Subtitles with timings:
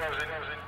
[0.00, 0.59] does it.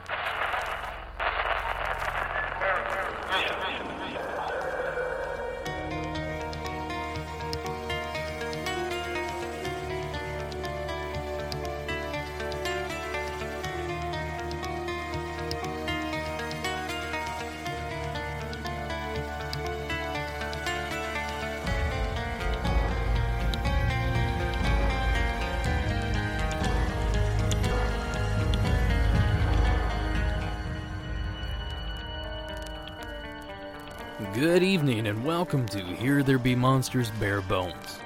[34.30, 37.98] Good evening and welcome to Here There Be Monsters Bare Bones.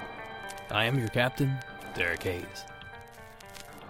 [0.72, 1.56] I am your captain,
[1.94, 2.64] Derek Hayes.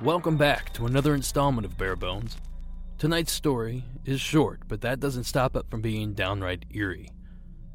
[0.03, 2.37] Welcome back to another installment of Bare Bones.
[2.99, 7.11] Tonight's story is short, but that doesn't stop it from being downright eerie.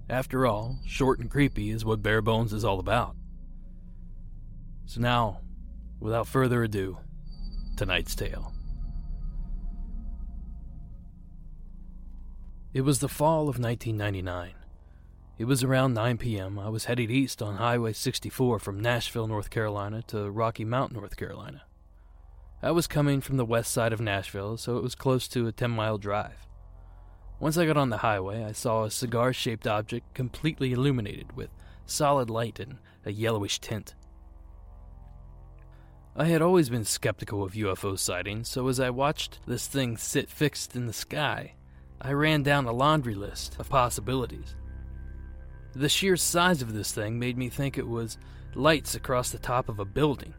[0.09, 3.15] After all, short and creepy is what Bare Bones is all about.
[4.85, 5.39] So now,
[5.99, 6.99] without further ado,
[7.77, 8.53] tonight's tale.
[12.73, 14.53] It was the fall of 1999.
[15.37, 16.57] It was around 9 p.m.
[16.57, 21.17] I was headed east on Highway 64 from Nashville, North Carolina to Rocky Mount, North
[21.17, 21.63] Carolina.
[22.63, 25.51] I was coming from the west side of Nashville, so it was close to a
[25.51, 26.47] 10 mile drive.
[27.41, 31.49] Once I got on the highway, I saw a cigar shaped object completely illuminated with
[31.85, 33.95] solid light and a yellowish tint.
[36.15, 40.29] I had always been skeptical of UFO sightings, so as I watched this thing sit
[40.29, 41.55] fixed in the sky,
[42.04, 44.55] I ran down a laundry list of possibilities.
[45.74, 48.18] The sheer size of this thing made me think it was
[48.55, 50.34] lights across the top of a building.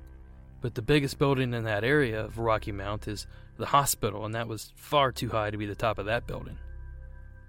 [0.60, 4.48] But the biggest building in that area of Rocky Mount is the hospital, and that
[4.48, 6.58] was far too high to be the top of that building.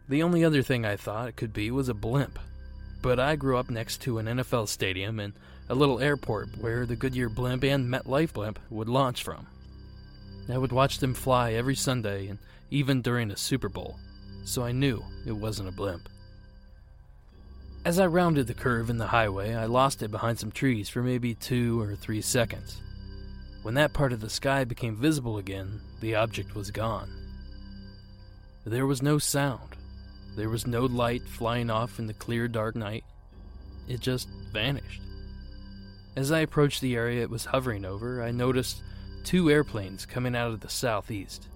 [0.08, 2.38] The only other thing I thought it could be was a blimp.
[3.02, 5.34] But I grew up next to an NFL stadium and
[5.70, 9.48] a little airport where the Goodyear blimp and MetLife blimp would launch from.
[10.50, 13.98] I would watch them fly every Sunday and even during a Super Bowl,
[14.44, 16.10] so I knew it wasn't a blimp.
[17.86, 21.04] As I rounded the curve in the highway, I lost it behind some trees for
[21.04, 22.82] maybe two or three seconds.
[23.62, 27.10] When that part of the sky became visible again, the object was gone.
[28.66, 29.76] There was no sound.
[30.36, 33.04] There was no light flying off in the clear dark night.
[33.88, 35.02] It just vanished.
[36.16, 38.82] As I approached the area it was hovering over, I noticed
[39.24, 41.48] two airplanes coming out of the southeast.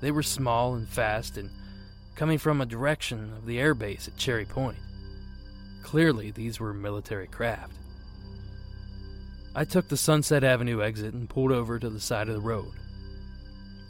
[0.00, 1.50] They were small and fast and
[2.14, 4.78] coming from a direction of the airbase at Cherry Point.
[5.82, 7.72] Clearly, these were military craft.
[9.54, 12.72] I took the Sunset Avenue exit and pulled over to the side of the road.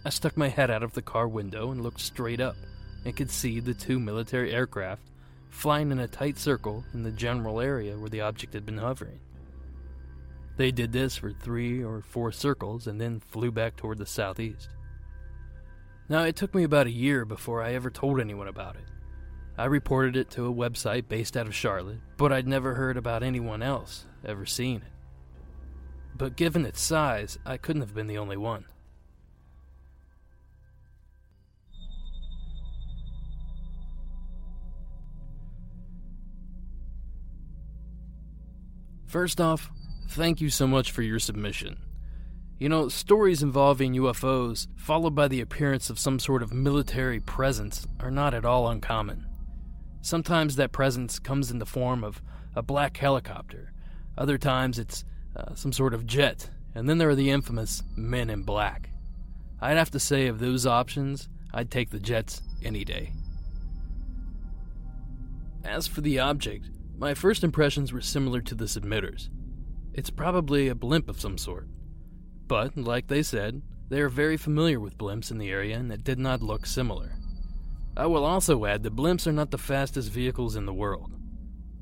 [0.04, 2.56] I stuck my head out of the car window and looked straight up
[3.04, 5.02] and could see the two military aircraft
[5.48, 9.18] flying in a tight circle in the general area where the object had been hovering.
[10.56, 14.70] They did this for three or four circles and then flew back toward the southeast.
[16.08, 18.84] Now, it took me about a year before I ever told anyone about it.
[19.58, 23.22] I reported it to a website based out of Charlotte, but I'd never heard about
[23.22, 24.92] anyone else ever seeing it.
[26.16, 28.66] But given its size, I couldn't have been the only one.
[39.06, 39.70] First off,
[40.08, 41.78] thank you so much for your submission.
[42.58, 47.86] You know, stories involving UFOs, followed by the appearance of some sort of military presence,
[48.00, 49.26] are not at all uncommon.
[50.00, 52.22] Sometimes that presence comes in the form of
[52.54, 53.72] a black helicopter,
[54.18, 55.04] other times it's
[55.36, 58.90] uh, some sort of jet, and then there are the infamous men in black.
[59.60, 63.12] I'd have to say, of those options, I'd take the jets any day.
[65.64, 69.28] As for the object, my first impressions were similar to the submitters.
[69.96, 71.66] It's probably a blimp of some sort.
[72.46, 76.04] But, like they said, they are very familiar with blimps in the area and it
[76.04, 77.12] did not look similar.
[77.96, 81.12] I will also add that blimps are not the fastest vehicles in the world.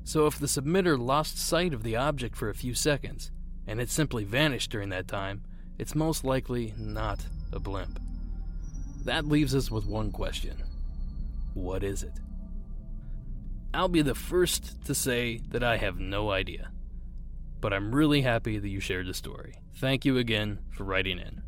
[0.05, 3.31] So if the submitter lost sight of the object for a few seconds,
[3.67, 5.43] and it simply vanished during that time,
[5.77, 7.19] it's most likely not
[7.51, 7.99] a blimp.
[9.03, 10.63] That leaves us with one question
[11.53, 12.17] What is it?
[13.73, 16.71] I'll be the first to say that I have no idea.
[17.61, 19.55] But I'm really happy that you shared the story.
[19.75, 21.41] Thank you again for writing in.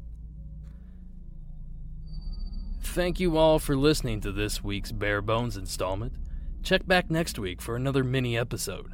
[2.81, 6.13] Thank you all for listening to this week's Bare Bones installment.
[6.63, 8.93] Check back next week for another mini episode.